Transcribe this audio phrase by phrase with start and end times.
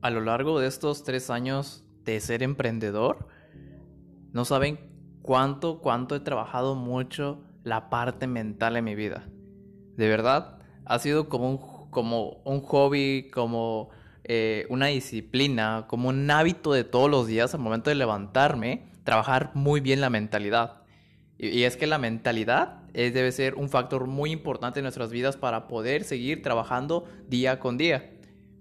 [0.00, 3.28] a lo largo de estos tres años de ser emprendedor,
[4.32, 4.78] no saben
[5.22, 9.28] cuánto, cuánto he trabajado mucho la parte mental en mi vida.
[9.96, 13.90] De verdad, ha sido como un, como un hobby, como
[14.24, 19.50] eh, una disciplina, como un hábito de todos los días al momento de levantarme, trabajar
[19.54, 20.82] muy bien la mentalidad.
[21.38, 25.68] Y, es que la mentalidad debe ser un factor muy importante en nuestras vidas para
[25.68, 28.15] poder seguir trabajando día con día.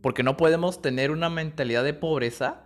[0.05, 2.61] Porque no podemos tener una mentalidad de pobreza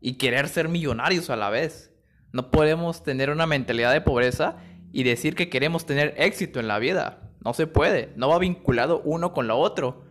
[0.00, 1.94] y querer ser millonarios a la vez.
[2.32, 4.56] No podemos tener una mentalidad de pobreza
[4.90, 7.30] y decir que queremos tener éxito en la vida.
[7.44, 8.12] No se puede.
[8.16, 10.02] No va vinculado uno con lo otro.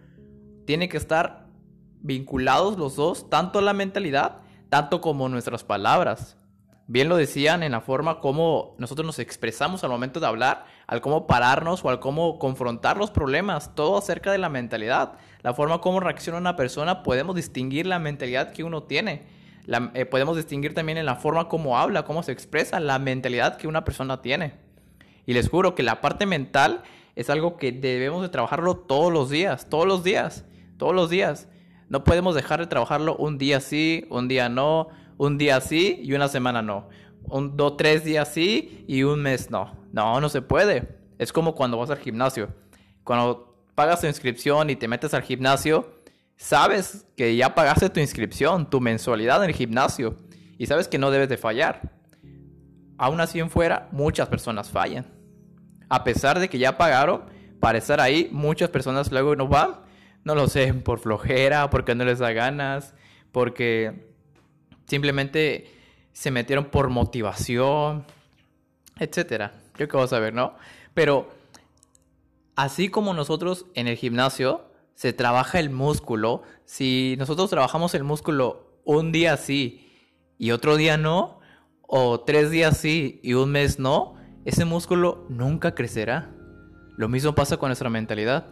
[0.66, 1.50] Tiene que estar
[2.00, 4.38] vinculados los dos, tanto la mentalidad,
[4.70, 6.38] tanto como nuestras palabras.
[6.92, 11.02] Bien lo decían en la forma como nosotros nos expresamos al momento de hablar, al
[11.02, 15.82] cómo pararnos o al cómo confrontar los problemas, todo acerca de la mentalidad la forma
[15.82, 19.24] como reacciona una persona, podemos distinguir la mentalidad que uno tiene.
[19.94, 23.68] Eh, podemos distinguir también en la forma como habla, cómo se expresa, la mentalidad que
[23.68, 24.54] una persona tiene.
[25.26, 26.82] Y les juro que la parte mental
[27.16, 30.44] es algo que debemos de trabajarlo todos los días, todos los días,
[30.78, 31.48] todos los días.
[31.88, 34.90] No podemos dejar de trabajarlo un día sí, un día no,
[35.20, 36.88] un día sí y una semana no.
[37.26, 39.76] Un, dos, tres días sí y un mes no.
[39.92, 40.98] No, no se puede.
[41.20, 42.54] Es como cuando vas al gimnasio.
[43.04, 45.92] Cuando pagas tu inscripción y te metes al gimnasio,
[46.38, 50.16] sabes que ya pagaste tu inscripción, tu mensualidad en el gimnasio
[50.58, 51.92] y sabes que no debes de fallar.
[52.98, 55.06] Aún así en fuera, muchas personas fallan.
[55.90, 57.26] A pesar de que ya pagaron
[57.60, 59.82] para estar ahí, muchas personas luego no van.
[60.24, 62.94] No lo sé, por flojera, porque no les da ganas,
[63.34, 64.09] porque
[64.90, 65.72] simplemente
[66.12, 68.06] se metieron por motivación,
[69.00, 69.54] etcétera.
[69.78, 70.56] Yo que vas a ver, ¿no?
[70.94, 71.30] Pero
[72.56, 78.82] así como nosotros en el gimnasio se trabaja el músculo, si nosotros trabajamos el músculo
[78.84, 79.88] un día sí
[80.38, 81.40] y otro día no,
[81.88, 86.30] o tres días sí y un mes no, ese músculo nunca crecerá.
[86.98, 88.48] Lo mismo pasa con nuestra mentalidad.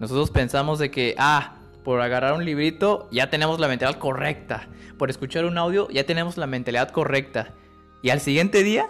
[0.00, 1.53] Nosotros pensamos de que, ah,
[1.84, 4.68] por agarrar un librito ya tenemos la mentalidad correcta.
[4.98, 7.52] Por escuchar un audio ya tenemos la mentalidad correcta.
[8.02, 8.88] Y al siguiente día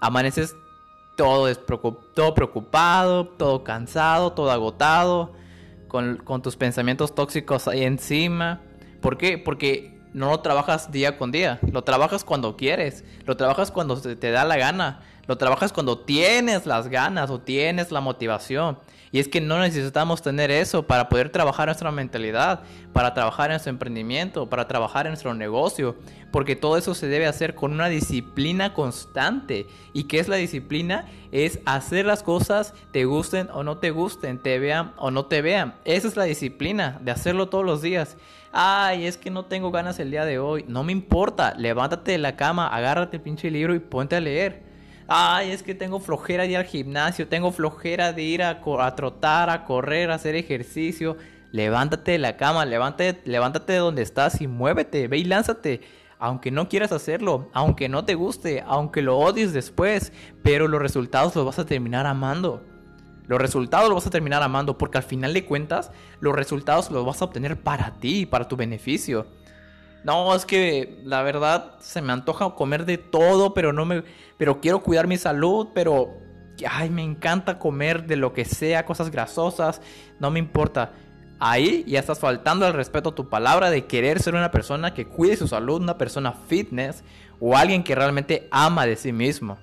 [0.00, 0.54] amaneces
[1.16, 5.32] todo, todo preocupado, todo cansado, todo agotado,
[5.88, 8.60] con, tus pensamientos tóxicos ahí encima.
[9.00, 9.38] ¿Por qué?
[9.38, 14.30] Porque no lo trabajas día con día, lo trabajas cuando quieres, lo trabajas cuando te
[14.30, 18.78] da la gana, lo trabajas cuando tienes las ganas o tienes la motivación.
[19.10, 22.60] Y es que no necesitamos tener eso para poder trabajar nuestra mentalidad,
[22.92, 25.96] para trabajar en nuestro emprendimiento, para trabajar en nuestro negocio,
[26.30, 29.66] porque todo eso se debe hacer con una disciplina constante.
[29.92, 31.06] ¿Y qué es la disciplina?
[31.32, 35.42] Es hacer las cosas, te gusten o no te gusten, te vean o no te
[35.42, 35.74] vean.
[35.84, 38.16] Esa es la disciplina, de hacerlo todos los días.
[38.52, 40.64] Ay, es que no tengo ganas el día de hoy.
[40.68, 44.67] No me importa, levántate de la cama, agárrate el pinche libro y ponte a leer
[45.08, 48.60] ay, es que tengo flojera de ir al gimnasio, tengo flojera de ir a,
[48.94, 51.16] trotar, a correr, a hacer ejercicio.
[51.50, 55.80] Levántate de la cama, levántate, levántate de donde estás y muévete, ve y lánzate.
[56.18, 61.34] Aunque no quieras hacerlo, aunque no te guste, aunque lo odies después, pero los resultados
[61.34, 62.62] los vas a terminar amando.
[63.28, 65.90] Los resultados los vas a terminar amando porque al final de cuentas
[66.20, 69.26] los resultados los vas a obtener para ti, para tu beneficio.
[70.04, 74.04] No, es que la verdad se me antoja comer de todo, pero no me
[74.38, 76.16] pero quiero cuidar mi salud, pero
[76.70, 79.82] ay, me encanta comer de lo que sea, cosas grasosas,
[80.20, 80.92] no me importa.
[81.40, 85.06] Ahí ya estás faltando al respeto a tu palabra de querer ser una persona que
[85.06, 87.04] cuide su salud, una persona fitness
[87.40, 89.58] o alguien que realmente ama de sí mismo.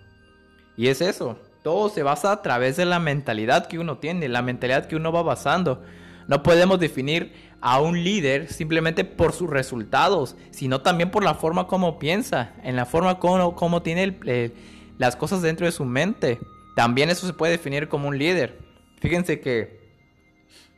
[0.78, 4.42] Y es eso, todo se basa a través de la mentalidad que uno tiene, la
[4.42, 5.84] mentalidad que uno va basando.
[6.28, 11.68] No podemos definir a un líder simplemente por sus resultados, sino también por la forma
[11.68, 14.54] como piensa, en la forma como, tiene
[14.98, 16.40] las cosas dentro de su mente.
[16.76, 18.60] También eso se puede definir como un líder.
[19.00, 19.80] Fíjense que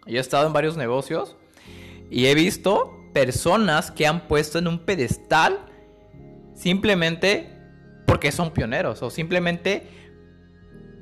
[0.05, 1.35] yo he estado en varios negocios
[2.09, 5.59] y he visto personas que han puesto en un pedestal
[6.55, 7.53] simplemente
[8.05, 9.87] porque son pioneros o simplemente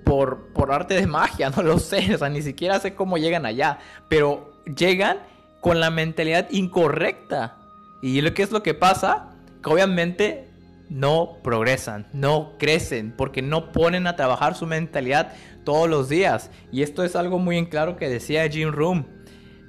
[0.06, 3.46] por, por arte de magia, no lo sé, o sea, ni siquiera sé cómo llegan
[3.46, 5.18] allá, pero llegan
[5.60, 7.58] con la mentalidad incorrecta.
[8.02, 10.48] Y lo que es lo que pasa, que obviamente
[10.90, 16.52] no progresan, no crecen, porque no ponen a trabajar su mentalidad todos los días.
[16.72, 19.06] Y esto es algo muy en claro que decía Jim Room.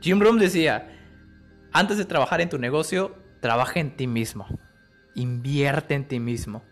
[0.02, 0.90] Jim Room decía,
[1.72, 4.46] antes de trabajar en tu negocio, trabaja en ti mismo.
[5.14, 6.62] Invierte en ti mismo.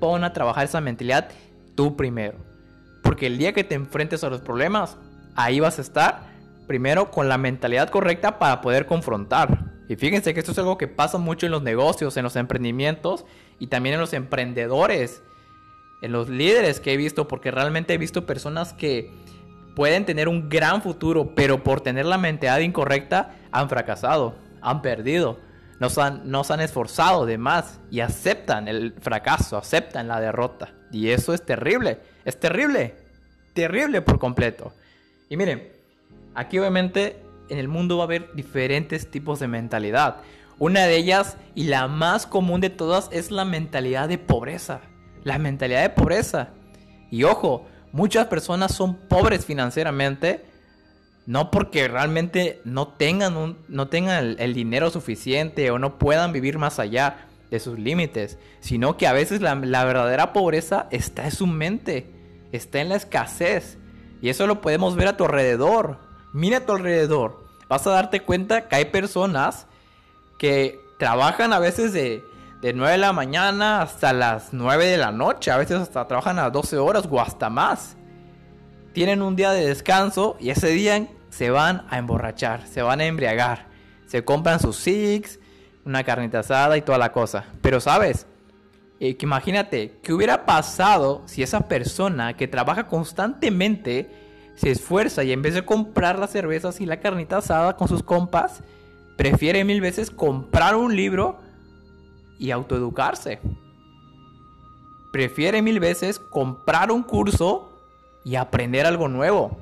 [0.00, 1.28] Pon a trabajar esa mentalidad
[1.76, 2.55] tú primero.
[3.06, 4.96] Porque el día que te enfrentes a los problemas,
[5.36, 6.22] ahí vas a estar
[6.66, 9.76] primero con la mentalidad correcta para poder confrontar.
[9.88, 13.24] Y fíjense que esto es algo que pasa mucho en los negocios, en los emprendimientos
[13.60, 15.22] y también en los emprendedores,
[16.02, 19.12] en los líderes que he visto, porque realmente he visto personas que
[19.76, 25.38] pueden tener un gran futuro, pero por tener la mentalidad incorrecta han fracasado, han perdido,
[25.78, 30.20] no se han, no se han esforzado de más y aceptan el fracaso, aceptan la
[30.20, 30.75] derrota.
[30.92, 32.94] Y eso es terrible, es terrible,
[33.54, 34.72] terrible por completo.
[35.28, 35.68] Y miren,
[36.34, 37.16] aquí obviamente
[37.48, 40.16] en el mundo va a haber diferentes tipos de mentalidad.
[40.58, 44.80] Una de ellas y la más común de todas es la mentalidad de pobreza.
[45.24, 46.48] La mentalidad de pobreza.
[47.10, 50.44] Y ojo, muchas personas son pobres financieramente
[51.26, 56.78] no porque realmente no tengan, no tengan el, dinero suficiente o no puedan vivir más
[56.78, 62.10] allá de sus límites, sino que a veces la, verdadera pobreza está en su mente,
[62.52, 63.78] está en la escasez.
[64.20, 65.98] Y eso lo podemos ver a tu alrededor.
[66.32, 67.44] Mira a tu alrededor.
[67.68, 69.66] Vas a darte cuenta que hay personas
[70.38, 72.22] que trabajan a veces de,
[72.62, 75.50] de 9 de la mañana hasta las 9 de la noche.
[75.50, 77.96] A veces hasta trabajan a 12 horas o hasta más.
[78.92, 83.04] Tienen un día de descanso y ese día se van a emborrachar, se van a
[83.04, 83.66] embriagar.
[84.06, 85.38] Se compran sus six,
[85.86, 87.46] una carnita asada y toda la cosa.
[87.62, 88.26] Pero sabes,
[88.98, 94.10] eh, que imagínate, ¿qué hubiera pasado si esa persona que trabaja constantemente
[94.56, 98.02] se esfuerza y en vez de comprar las cervezas y la carnita asada con sus
[98.02, 98.62] compas,
[99.16, 101.38] prefiere mil veces comprar un libro
[102.38, 103.38] y autoeducarse.
[105.12, 107.78] Prefiere mil veces comprar un curso
[108.24, 109.58] y aprender algo nuevo.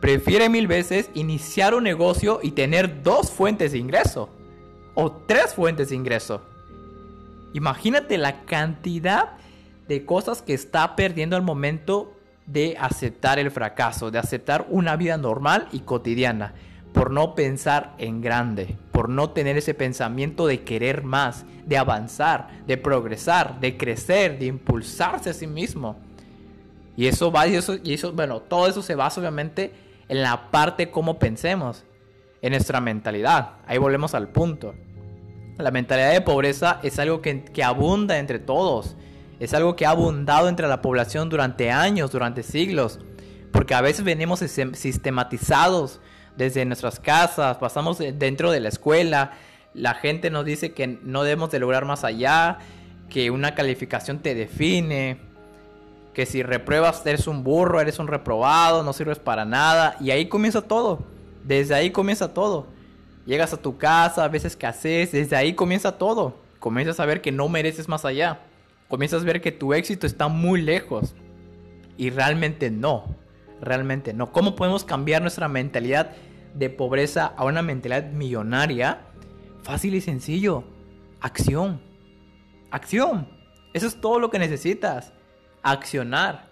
[0.00, 4.28] Prefiere mil veces iniciar un negocio y tener dos fuentes de ingreso.
[4.94, 6.42] O tres fuentes de ingreso.
[7.52, 9.32] Imagínate la cantidad
[9.88, 12.14] de cosas que está perdiendo al momento
[12.46, 16.54] de aceptar el fracaso, de aceptar una vida normal y cotidiana,
[16.92, 22.48] por no pensar en grande, por no tener ese pensamiento de querer más, de avanzar,
[22.66, 25.96] de progresar, de crecer, de impulsarse a sí mismo.
[26.96, 29.72] Y eso va, y eso, y bueno, todo eso se basa obviamente
[30.08, 31.84] en la parte como pensemos,
[32.44, 33.52] en nuestra mentalidad.
[33.66, 34.74] Ahí volvemos al punto.
[35.56, 38.96] La mentalidad de pobreza es algo que, que abunda entre todos.
[39.40, 43.00] Es algo que ha abundado entre la población durante años, durante siglos,
[43.50, 46.02] porque a veces venimos sistematizados
[46.36, 49.32] desde nuestras casas, pasamos dentro de la escuela,
[49.72, 52.58] la gente nos dice que no debemos de lograr más allá,
[53.08, 55.18] que una calificación te define,
[56.12, 60.28] que si repruebas eres un burro, eres un reprobado, no sirves para nada, y ahí
[60.28, 61.13] comienza todo,
[61.44, 62.66] desde ahí comienza todo.
[63.26, 66.36] Llegas a tu casa, a veces que haces, desde ahí comienza todo.
[66.58, 68.40] Comienzas a ver que no mereces más allá
[68.88, 71.14] comienzas a ver que tu éxito está muy lejos.
[71.96, 73.16] Y realmente no,
[73.60, 74.32] realmente no.
[74.32, 76.12] ¿Cómo podemos cambiar nuestra mentalidad
[76.54, 79.00] de pobreza a una mentalidad millonaria?
[79.62, 80.64] Fácil y sencillo.
[81.20, 81.80] Acción.
[82.70, 83.28] Acción.
[83.72, 85.12] Eso es todo lo que necesitas.
[85.62, 86.48] Accionar.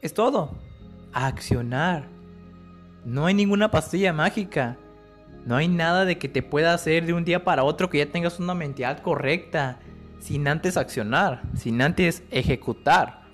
[0.00, 0.56] Es todo.
[1.12, 2.08] Accionar.
[3.04, 4.76] No hay ninguna pastilla mágica.
[5.44, 8.06] No hay nada de que te pueda hacer de un día para otro que ya
[8.06, 9.78] tengas una mentalidad correcta
[10.20, 13.24] sin antes accionar, sin antes ejecutar.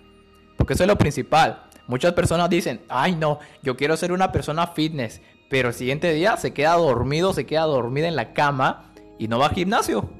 [0.56, 1.62] Porque eso es lo principal.
[1.86, 6.36] Muchas personas dicen, ay no, yo quiero ser una persona fitness, pero el siguiente día
[6.36, 10.10] se queda dormido, se queda dormida en la cama y no va al gimnasio.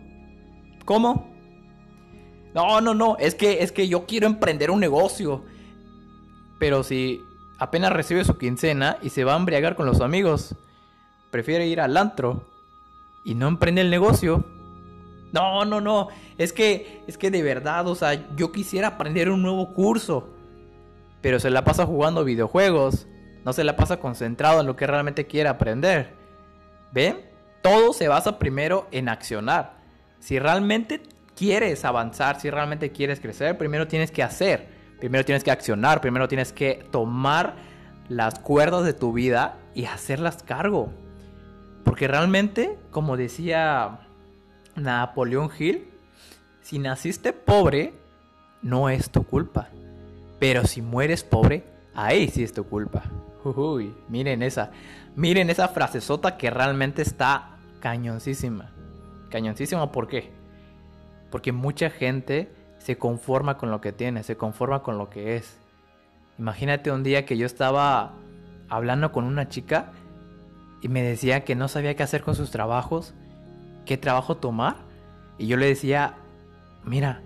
[0.84, 1.28] ¿Cómo?
[2.54, 5.44] No, no, no, es que, es que yo quiero emprender un negocio.
[6.58, 7.20] Pero si
[7.60, 10.56] apenas recibe su quincena y se va a embriagar con los amigos,
[11.30, 12.48] prefiere ir al antro
[13.24, 14.44] y no emprende el negocio,
[15.32, 16.08] no, no, no.
[16.38, 20.28] Es que, es que de verdad, o sea, yo quisiera aprender un nuevo curso.
[21.20, 23.06] Pero se la pasa jugando videojuegos.
[23.44, 26.14] No se la pasa concentrado en lo que realmente quiere aprender.
[26.92, 27.20] ¿Ven?
[27.62, 29.74] Todo se basa primero en accionar.
[30.18, 31.02] Si realmente
[31.36, 34.79] quieres avanzar, si realmente quieres crecer, primero tienes que hacer.
[35.00, 36.00] Primero tienes que accionar.
[36.00, 37.57] Primero tienes que tomar
[38.09, 40.92] las cuerdas de tu vida y hacerlas cargo.
[41.85, 44.00] Porque realmente, como decía
[44.76, 45.88] Napoleón Hill,
[46.61, 47.95] si naciste pobre,
[48.62, 49.69] no es tu culpa.
[50.38, 51.64] Pero si mueres pobre,
[51.95, 53.02] ahí sí es tu culpa.
[53.42, 54.71] Uy, miren esa,
[55.16, 58.71] miren esa frasezota que realmente está cañoncísima.
[59.30, 60.30] Cañoncísima, ¿por qué?
[61.30, 65.56] Porque mucha gente se conforma con lo que tiene, se conforma con lo que es.
[66.38, 68.14] Imagínate un día que yo estaba
[68.68, 69.92] hablando con una chica
[70.82, 73.14] y me decía que no sabía qué hacer con sus trabajos
[73.90, 74.76] qué trabajo tomar.
[75.37, 76.14] Y yo le decía,
[76.84, 77.22] mira,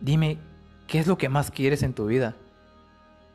[0.00, 0.38] dime,
[0.86, 2.36] ¿qué es lo que más quieres en tu vida?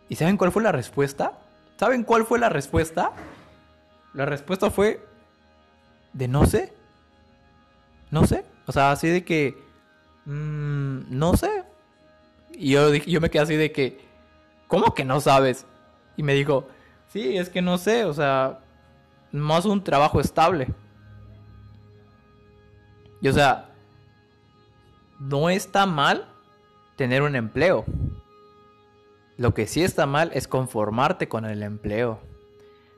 [0.08, 1.34] ¿Y saben cuál fue la respuesta?
[1.76, 3.12] ¿Saben cuál fue la respuesta?
[4.14, 5.06] La respuesta fue
[6.14, 6.74] de no sé.
[8.10, 8.46] No sé.
[8.66, 9.67] O sea, así de que...
[10.28, 11.64] Mm, no sé.
[12.52, 14.06] Y yo, yo me quedé así de que...
[14.68, 15.66] ¿Cómo que no sabes?
[16.18, 16.68] Y me dijo,
[17.08, 18.60] sí, es que no sé, o sea,
[19.32, 20.68] más un trabajo estable.
[23.22, 23.70] Y o sea,
[25.20, 26.28] no está mal
[26.98, 27.86] tener un empleo.
[29.38, 32.20] Lo que sí está mal es conformarte con el empleo.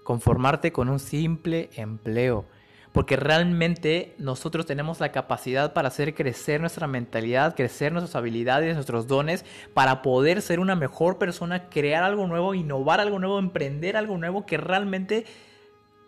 [0.04, 2.46] Conformarte con un simple empleo.
[3.00, 9.08] Porque realmente nosotros tenemos la capacidad para hacer crecer nuestra mentalidad, crecer nuestras habilidades, nuestros
[9.08, 14.18] dones, para poder ser una mejor persona, crear algo nuevo, innovar algo nuevo, emprender algo
[14.18, 15.26] nuevo que realmente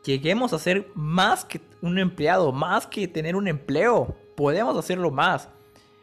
[0.04, 4.14] lleguemos a ser más que un empleado, más que tener un empleo.
[4.36, 5.48] Podemos hacerlo más.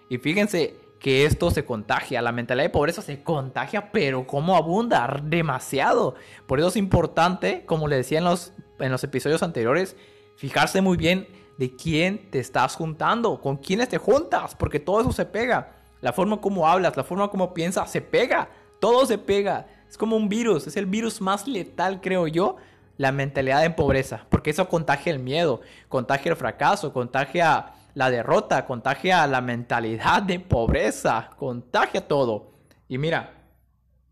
[0.08, 5.20] Y fíjense que esto se contagia, la mentalidad de pobreza se contagia, pero como abunda
[5.22, 6.14] demasiado.
[6.46, 9.94] Por eso es importante, como le decía en los, en los episodios anteriores,
[10.38, 11.26] fijarse muy bien
[11.58, 15.72] de quién te estás juntando, con quiénes te juntas, porque todo eso se pega.
[16.00, 18.48] La forma como hablas, la forma como piensas, se pega.
[18.78, 19.66] Todo se pega.
[19.88, 22.56] Es como un virus, es el virus más letal, creo yo,
[22.96, 28.64] la mentalidad de pobreza, porque eso contagia el miedo, contagia el fracaso, contagia la derrota,
[28.64, 32.52] contagia la mentalidad de pobreza, contagia todo.
[32.86, 33.32] Y mira,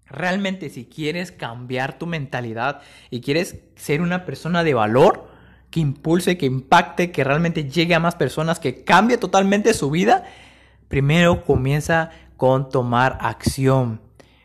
[0.06, 2.80] realmente si quieres cambiar tu mentalidad
[3.10, 5.25] y quieres ser una persona de valor,
[5.76, 10.24] que impulse, que impacte, que realmente llegue a más personas, que cambie totalmente su vida,
[10.88, 14.00] primero comienza con tomar acción.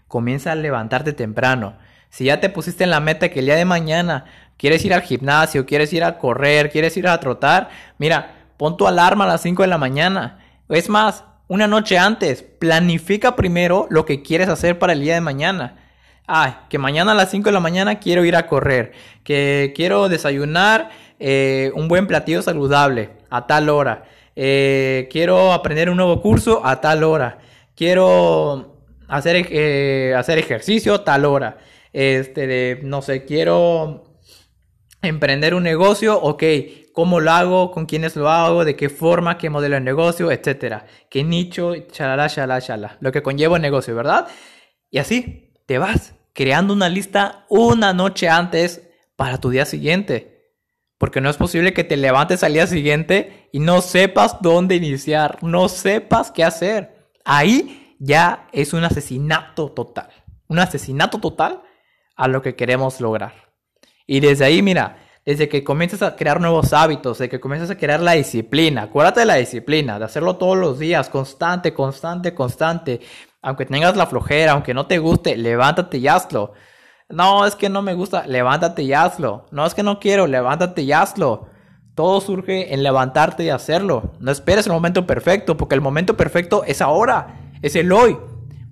[0.09, 1.77] Comienza a levantarte temprano.
[2.09, 4.25] Si ya te pusiste en la meta que el día de mañana
[4.57, 8.85] quieres ir al gimnasio, quieres ir a correr, quieres ir a trotar, mira, pon tu
[8.85, 10.39] alarma a las 5 de la mañana.
[10.67, 15.21] Es más, una noche antes, planifica primero lo que quieres hacer para el día de
[15.21, 15.77] mañana.
[16.27, 18.91] Ay, que mañana a las 5 de la mañana quiero ir a correr,
[19.23, 20.89] que quiero desayunar
[21.24, 24.06] eh, un buen platillo saludable a tal hora.
[24.36, 27.38] Eh, quiero aprender un nuevo curso a tal hora.
[27.75, 31.60] Quiero hacer, eh, hacer ejercicio a tal hora.
[31.94, 34.04] Este, no sé, quiero
[35.04, 36.44] emprender un negocio, ok,
[36.92, 37.72] ¿cómo lo hago?
[37.72, 38.66] ¿Con quiénes lo hago?
[38.66, 39.38] ¿De qué forma?
[39.38, 40.32] ¿Qué modelo de negocio?
[40.32, 40.88] Etcétera.
[41.08, 41.75] ¿Qué nicho?
[41.92, 42.98] Chalala, chalala, chalala.
[43.00, 44.28] Lo que conlleva el negocio, ¿verdad?
[44.90, 50.30] Y así te vas creando una lista una noche antes para tu día siguiente.
[51.01, 55.39] Porque no es posible que te levantes al día siguiente y no sepas dónde iniciar,
[55.41, 57.08] no sepas qué hacer.
[57.25, 60.10] Ahí ya es un asesinato total.
[60.48, 61.63] Un asesinato total
[62.15, 63.34] a lo que queremos lograr.
[64.05, 67.79] Y desde ahí, mira, desde que comienzas a crear nuevos hábitos, desde que comienzas a
[67.79, 73.01] crear la disciplina, acuérdate de la disciplina, de hacerlo todos los días, constante, constante, constante.
[73.41, 76.53] Aunque tengas la flojera, aunque no te guste, levántate y hazlo.
[77.12, 79.46] No, es que no me gusta, levántate y hazlo.
[79.51, 81.48] No, es que no quiero, levántate y hazlo.
[81.96, 84.13] Todo surge en levantarte y hacerlo.
[84.20, 88.18] No esperes el momento perfecto, porque el momento perfecto es ahora, es el hoy.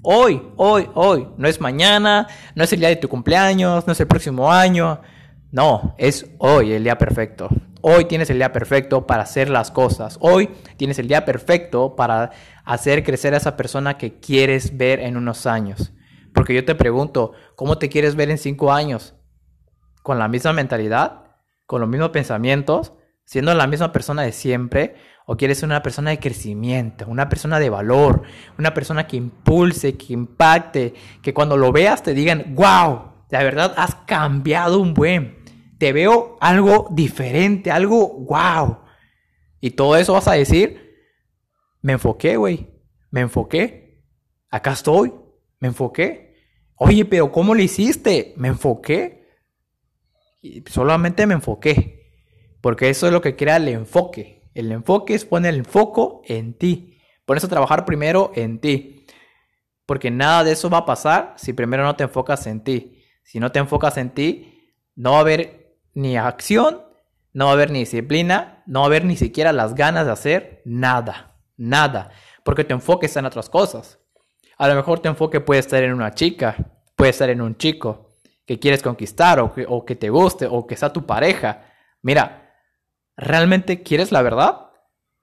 [0.02, 1.28] Hoy, hoy, hoy.
[1.38, 5.02] No es mañana, no es el día de tu cumpleaños, no es el próximo año.
[5.52, 7.50] No, es hoy el día perfecto.
[7.82, 10.18] Hoy tienes el día perfecto para hacer las cosas.
[10.22, 12.32] Hoy tienes el día perfecto para
[12.64, 15.92] hacer crecer a esa persona que quieres ver en unos años.
[16.40, 19.14] Porque yo te pregunto, ¿cómo te quieres ver en cinco años?
[20.04, 21.36] ¿Con la misma mentalidad?
[21.66, 22.94] ¿Con los mismos pensamientos?
[23.26, 24.96] ¿Siendo la misma persona de siempre?
[25.26, 27.04] ¿O quieres ser una persona de crecimiento?
[27.10, 28.24] Una persona de valor?
[28.58, 33.74] Una persona que impulse, que impacte, que cuando lo veas te digan, wow, la verdad
[33.76, 35.44] has cambiado un buen.
[35.78, 38.78] Te veo algo diferente, algo wow.
[39.60, 40.96] Y todo eso vas a decir,
[41.82, 42.70] me enfoqué, güey.
[43.12, 44.06] Me enfoqué.
[44.50, 45.14] Acá estoy.
[45.60, 46.29] Me enfoqué.
[46.82, 48.34] Oye, pero ¿cómo lo hiciste?
[48.38, 49.28] Me enfoqué.
[50.42, 52.10] Y solamente me enfoqué.
[52.62, 54.50] Porque eso es lo que crea el enfoque.
[54.54, 56.98] El enfoque es poner el foco en ti.
[57.26, 59.06] Por eso trabajar primero en ti.
[59.86, 63.04] Porque nada de eso va a pasar si primero no te enfocas en ti.
[63.24, 66.82] Si no te enfocas en ti, no va a haber ni acción,
[67.34, 70.14] no va a haber ni disciplina, no va a haber ni siquiera las ganas de
[70.14, 71.42] hacer nada.
[71.58, 72.12] Nada.
[72.46, 73.99] Porque te enfoques en otras cosas.
[74.60, 76.56] A lo mejor tu enfoque puede estar en una chica,
[76.98, 80.92] puede estar en un chico que quieres conquistar o que, te guste o que sea
[80.92, 81.66] tu pareja.
[82.02, 82.54] Mira,
[83.16, 84.72] ¿realmente quieres la verdad?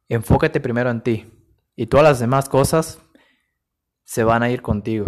[0.09, 1.27] Enfócate primero en ti
[1.77, 2.99] y todas las demás cosas
[4.05, 5.05] se van a ir contigo.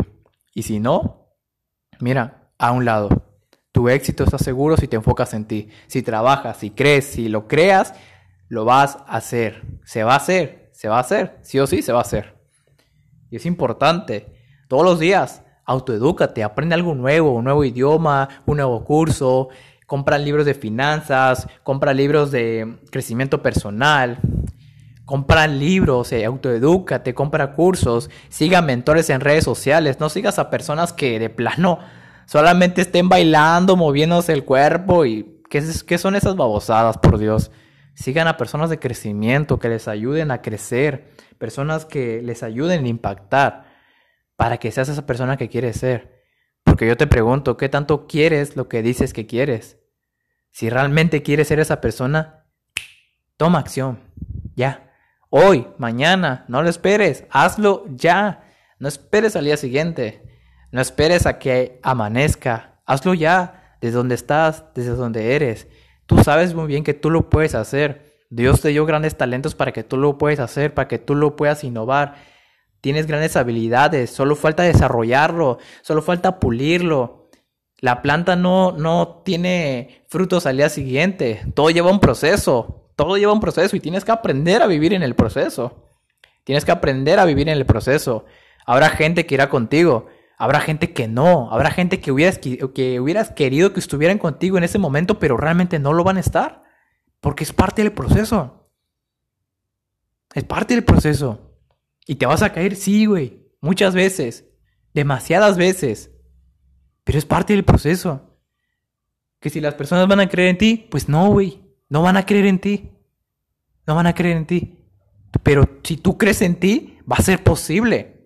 [0.52, 1.32] Y si no,
[1.98, 3.08] mira, a un lado.
[3.72, 5.70] Tu éxito está seguro si te enfocas en ti.
[5.86, 7.94] Si trabajas, si crees, si lo creas,
[8.48, 9.62] lo vas a hacer.
[9.84, 11.38] Se va a hacer, se va a hacer.
[11.40, 12.37] Sí o sí, se va a hacer.
[13.30, 14.26] Y es importante.
[14.68, 19.48] Todos los días, autoedúcate, aprende algo nuevo, un nuevo idioma, un nuevo curso.
[19.86, 24.18] compra libros de finanzas, compra libros de crecimiento personal,
[25.06, 30.92] compra libros, eh, autoedúcate, compra cursos, siga mentores en redes sociales, no sigas a personas
[30.92, 31.78] que de plano
[32.26, 37.50] solamente estén bailando, moviéndose el cuerpo y ¿qué, qué son esas babosadas, por Dios?
[37.98, 42.88] Sigan a personas de crecimiento que les ayuden a crecer, personas que les ayuden a
[42.88, 43.64] impactar
[44.36, 46.22] para que seas esa persona que quieres ser.
[46.62, 49.78] Porque yo te pregunto, ¿qué tanto quieres lo que dices que quieres?
[50.52, 52.44] Si realmente quieres ser esa persona,
[53.36, 53.98] toma acción.
[54.54, 54.92] Ya.
[55.28, 57.24] Hoy, mañana, no lo esperes.
[57.30, 58.44] Hazlo ya.
[58.78, 60.22] No esperes al día siguiente.
[60.70, 62.80] No esperes a que amanezca.
[62.86, 63.76] Hazlo ya.
[63.80, 65.66] Desde donde estás, desde donde eres.
[66.08, 68.16] Tú sabes muy bien que tú lo puedes hacer.
[68.30, 71.36] Dios te dio grandes talentos para que tú lo puedas hacer, para que tú lo
[71.36, 72.14] puedas innovar.
[72.80, 77.28] Tienes grandes habilidades, solo falta desarrollarlo, solo falta pulirlo.
[77.78, 83.34] La planta no, no tiene frutos al día siguiente, todo lleva un proceso, todo lleva
[83.34, 85.84] un proceso y tienes que aprender a vivir en el proceso.
[86.42, 88.24] Tienes que aprender a vivir en el proceso.
[88.64, 90.06] Habrá gente que irá contigo,
[90.38, 94.64] habrá gente que no, habrá gente que hubieras, que hubieras querido que estuvieran contigo en
[94.64, 96.62] ese momento, pero realmente no lo van a estar,
[97.20, 98.70] porque es parte del proceso.
[100.34, 101.56] Es parte del proceso.
[102.06, 103.46] Y te vas a caer, sí, güey.
[103.60, 104.46] Muchas veces.
[104.94, 106.12] Demasiadas veces.
[107.04, 108.38] Pero es parte del proceso.
[109.40, 111.62] Que si las personas van a creer en ti, pues no, güey.
[111.88, 112.90] No van a creer en ti.
[113.86, 114.78] No van a creer en ti.
[115.42, 118.17] Pero si tú crees en ti, va a ser posible.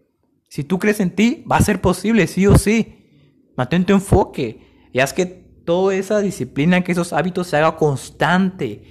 [0.52, 3.08] Si tú crees en ti, va a ser posible, sí o sí.
[3.56, 4.90] Mantén tu enfoque.
[4.92, 8.82] Y haz que toda esa disciplina, que esos hábitos se haga constante.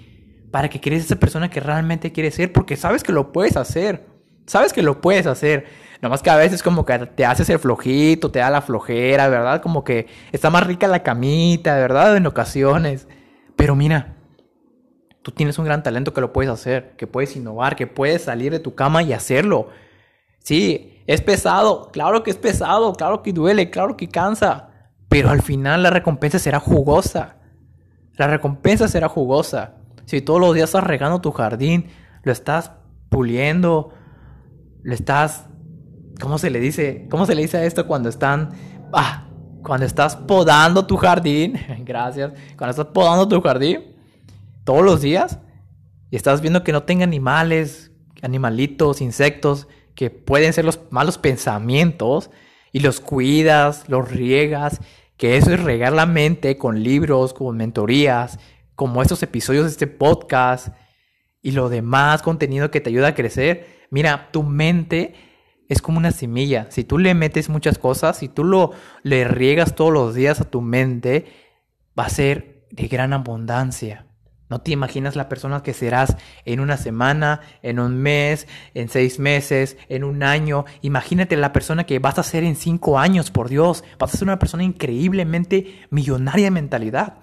[0.49, 2.51] Para que crees esa persona que realmente quieres ser.
[2.51, 4.07] Porque sabes que lo puedes hacer.
[4.47, 5.67] Sabes que lo puedes hacer.
[6.01, 9.61] Nomás que a veces como que te haces el flojito, te da la flojera, ¿verdad?
[9.61, 12.17] Como que está más rica la camita, ¿verdad?
[12.17, 13.07] En ocasiones.
[13.55, 14.17] Pero mira,
[15.21, 18.51] tú tienes un gran talento que lo puedes hacer, que puedes innovar, que puedes salir
[18.51, 19.69] de tu cama y hacerlo.
[20.39, 24.69] Sí, es pesado, claro que es pesado, claro que duele, claro que cansa.
[25.09, 27.37] Pero al final la recompensa será jugosa.
[28.15, 29.75] La recompensa será jugosa.
[30.05, 31.87] Si todos los días estás regando tu jardín,
[32.23, 32.71] lo estás
[33.09, 33.93] puliendo,
[34.83, 35.47] le estás,
[36.19, 37.07] ¿cómo se le dice?
[37.09, 38.51] ¿Cómo se le dice a esto cuando están,
[38.93, 39.27] ah,
[39.63, 41.59] cuando estás podando tu jardín?
[41.85, 42.31] Gracias.
[42.57, 43.95] Cuando estás podando tu jardín
[44.63, 45.39] todos los días
[46.09, 49.67] y estás viendo que no tenga animales, animalitos, insectos
[50.01, 52.31] que pueden ser los malos pensamientos
[52.71, 54.81] y los cuidas, los riegas,
[55.15, 58.39] que eso es regar la mente con libros, con mentorías,
[58.73, 60.69] como estos episodios de este podcast
[61.43, 65.13] y lo demás contenido que te ayuda a crecer Mira, tu mente
[65.69, 66.65] es como una semilla.
[66.71, 68.71] Si tú le metes muchas cosas, si tú lo
[69.03, 71.27] le riegas todos los días a tu mente,
[71.99, 74.07] va a ser de gran abundancia.
[74.51, 79.17] No te imaginas la persona que serás en una semana, en un mes, en seis
[79.17, 80.65] meses, en un año.
[80.81, 83.85] Imagínate la persona que vas a ser en cinco años, por Dios.
[83.97, 87.19] Vas a ser una persona increíblemente millonaria de mentalidad.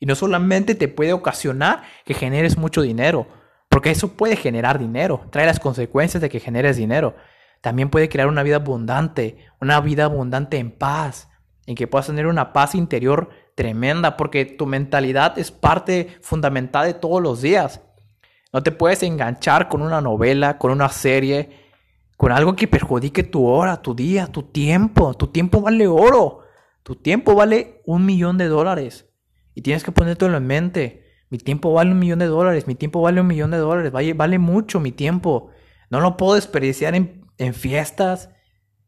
[0.00, 3.28] Y no solamente te puede ocasionar que generes mucho dinero,
[3.68, 7.14] porque eso puede generar dinero, trae las consecuencias de que generes dinero.
[7.60, 11.28] También puede crear una vida abundante, una vida abundante en paz,
[11.64, 13.30] en que puedas tener una paz interior
[13.62, 17.80] tremenda, porque tu mentalidad es parte fundamental de todos los días.
[18.52, 21.50] No te puedes enganchar con una novela, con una serie,
[22.16, 25.14] con algo que perjudique tu hora, tu día, tu tiempo.
[25.14, 26.40] Tu tiempo vale oro.
[26.82, 29.08] Tu tiempo vale un millón de dólares.
[29.54, 31.04] Y tienes que ponértelo en mente.
[31.30, 34.12] Mi tiempo vale un millón de dólares, mi tiempo vale un millón de dólares, vale,
[34.12, 35.50] vale mucho mi tiempo.
[35.88, 38.30] No lo puedo desperdiciar en, fiestas,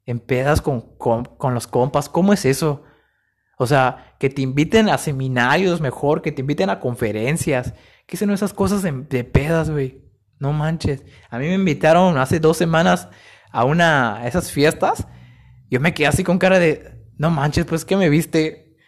[0.04, 2.08] en pedas con, con, los compas.
[2.08, 2.82] ¿Cómo es eso?
[3.56, 7.74] O sea, que te inviten a seminarios mejor, que te inviten a conferencias.
[8.06, 10.02] ¿Qué son esas cosas de, de pedas, güey?
[10.38, 11.04] No manches.
[11.28, 13.10] A mí me invitaron hace dos semanas
[13.52, 15.06] a una a esas fiestas.
[15.68, 18.78] Yo me quedé así con cara de, no manches, pues que me viste.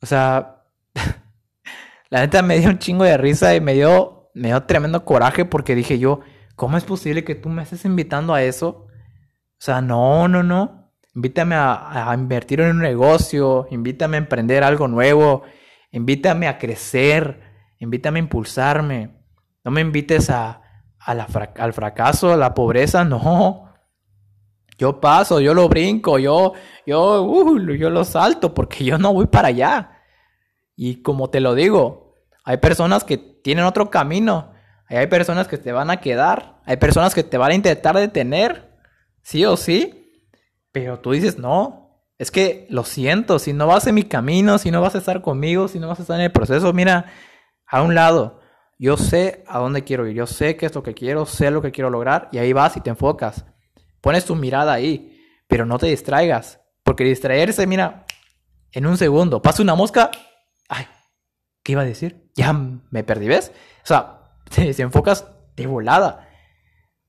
[0.00, 0.64] O sea,
[2.08, 5.44] la neta me dio un chingo de risa y me dio, me dio tremendo coraje
[5.44, 6.20] porque dije yo,
[6.56, 8.86] ¿cómo es posible que tú me estés invitando a eso?
[8.86, 10.83] O sea, no, no, no.
[11.14, 15.42] Invítame a, invertir en un negocio, invítame a emprender algo nuevo,
[15.92, 17.40] invítame a crecer,
[17.78, 19.10] invítame a impulsarme.
[19.62, 20.60] No me invites a,
[20.98, 23.72] al fracaso, a la pobreza, no.
[24.76, 29.26] Yo paso, yo lo brinco, yo, yo, uh, yo lo salto porque yo no voy
[29.26, 30.02] para allá.
[30.74, 34.52] Y como te lo digo, hay personas que tienen otro camino.
[34.88, 36.60] Hay personas que te van a quedar.
[36.66, 38.76] Hay personas que te van a intentar detener.
[39.22, 40.03] Sí o sí.
[40.74, 44.70] Pero tú dices, no, Es que lo siento, si no vas en mi camino, si
[44.72, 47.06] no vas a estar conmigo, si no vas a estar en el proceso, mira,
[47.66, 48.40] a un lado.
[48.78, 51.62] Yo sé a dónde quiero ir, yo sé qué es lo que quiero, sé lo
[51.62, 53.44] que quiero lograr y ahí vas y te enfocas.
[54.00, 55.16] Pones tu mirada ahí,
[55.48, 58.04] pero no te distraigas, porque distraerse, mira,
[58.72, 60.10] en un segundo, pasa una mosca,
[60.68, 60.86] ay,
[61.62, 62.30] ¿qué iba a decir?
[62.34, 63.52] Ya me perdí, ¿ves?
[63.84, 66.28] O sea, te enfocas de volada.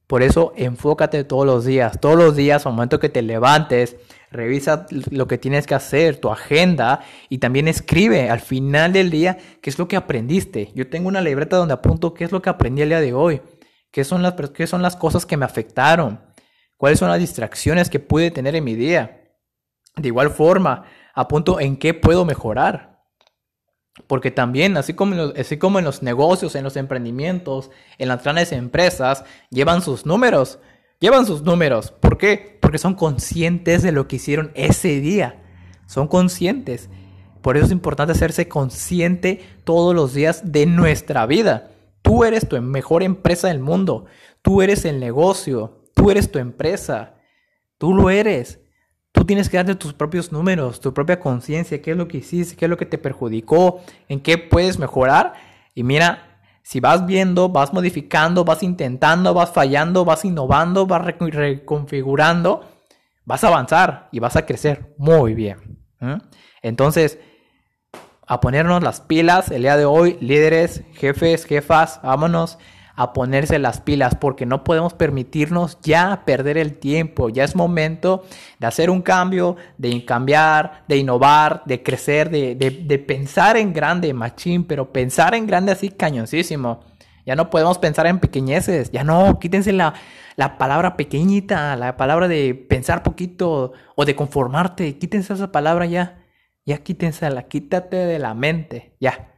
[0.07, 3.95] Por eso enfócate todos los días, todos los días, al momento que te levantes,
[4.29, 9.37] revisa lo que tienes que hacer, tu agenda y también escribe al final del día
[9.61, 10.71] qué es lo que aprendiste.
[10.75, 13.41] Yo tengo una libreta donde apunto qué es lo que aprendí el día de hoy,
[13.91, 16.21] qué son las, qué son las cosas que me afectaron,
[16.77, 19.21] cuáles son las distracciones que pude tener en mi día.
[19.95, 22.94] De igual forma, apunto en qué puedo mejorar.
[24.07, 29.81] Porque también, así como, en los, negocios, en los emprendimientos, en las grandes empresas, llevan
[29.81, 30.59] sus números.
[30.99, 31.91] Llevan sus números.
[31.91, 32.57] ¿Por qué?
[32.61, 35.41] Porque son conscientes de lo que hicieron ese día.
[35.87, 36.89] Son conscientes.
[37.41, 41.71] Por eso es importante hacerse consciente todos los días de nuestra vida.
[42.01, 44.05] Tú eres tu mejor empresa del mundo.
[44.41, 45.83] Tú eres el negocio.
[45.93, 47.15] Tú eres tu empresa.
[47.77, 48.59] Tú lo eres.
[49.15, 52.57] Tú tienes que darte tus propios números, tu propia conciencia, qué es lo que hiciste,
[52.57, 55.33] qué es lo que te perjudicó, en qué puedes mejorar.
[55.73, 62.69] Y mira, si vas viendo, vas modificando, vas intentando, vas fallando, vas innovando, vas reconfigurando,
[63.23, 65.79] vas a avanzar y vas a crecer muy bien.
[66.61, 67.17] Entonces,
[68.27, 72.57] a ponernos las pilas el día de hoy, líderes, jefes, jefas, vámonos
[72.95, 77.29] a ponerse las pilas porque no podemos permitirnos ya perder el tiempo.
[77.29, 78.23] Ya es momento
[78.59, 84.13] de hacer un cambio, de cambiar, de innovar, de crecer, de, de, pensar en grande,
[84.13, 86.83] machín, pero pensar en grande así cañoncísimo.
[87.25, 89.95] Ya no podemos pensar en pequeñeces, ya no, quítense la,
[90.35, 96.23] la palabra pequeñita, la palabra de pensar poquito o de conformarte, quítense esa palabra ya,
[96.65, 99.34] ya quítensela, quítate de la mente, ya.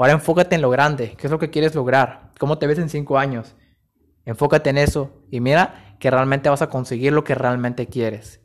[0.00, 2.88] Ahora enfócate en lo grande, qué es lo que quieres lograr, ¿Cómo te ves en
[2.88, 3.54] cinco años?
[4.24, 8.40] Enfócate en eso y mira que realmente vas a conseguir lo que realmente quieres.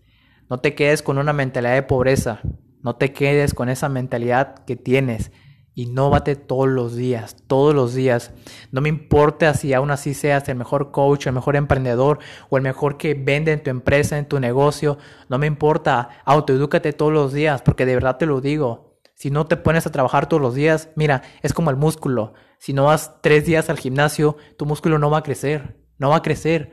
[0.50, 2.41] No te quedes con una mentalidad de pobreza.
[2.84, 5.32] No te quedes con esa mentalidad que tienes.
[5.76, 8.34] Innovate todos los días, todos los días.
[8.74, 12.63] No me importa si aún así seas el mejor coach, el mejor emprendedor o el
[12.63, 14.98] mejor que vende en tu empresa, en tu negocio.
[15.30, 16.10] No me importa.
[16.26, 18.85] Autoedúcate todos los días porque de verdad te lo digo.
[19.15, 22.34] Si no te pones a trabajar todos los días, mira, es como el músculo.
[22.60, 26.17] Si no vas tres días al gimnasio, tu músculo no va a crecer, no va
[26.17, 26.71] a crecer.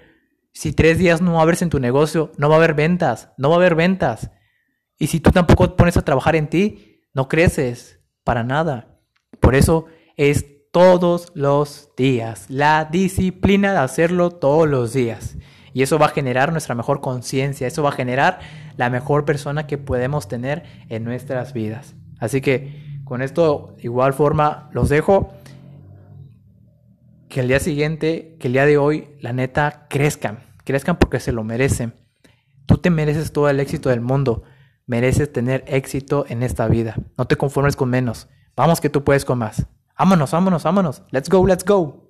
[0.52, 3.54] Si tres días no abres en tu negocio, no va a haber ventas, no va
[3.54, 4.32] a haber ventas.
[4.98, 8.98] Y si tú tampoco te pones a trabajar en ti, no creces para nada.
[9.40, 15.36] Por eso es todos los días, la disciplina de hacerlo todos los días.
[15.74, 18.40] Y eso va a generar nuestra mejor conciencia, eso va a generar
[18.76, 21.94] la mejor persona que podemos tener en nuestras vidas.
[22.22, 25.32] Así que con esto, igual forma, los dejo.
[27.28, 30.38] Que el día siguiente, que el día de hoy, la neta, crezcan.
[30.64, 31.94] Crezcan porque se lo merecen.
[32.66, 34.44] Tú te mereces todo el éxito del mundo.
[34.86, 36.94] Mereces tener éxito en esta vida.
[37.18, 38.28] No te conformes con menos.
[38.54, 39.66] Vamos que tú puedes con más.
[39.98, 41.02] Vámonos, vámonos, vámonos.
[41.10, 42.01] Let's go, let's go.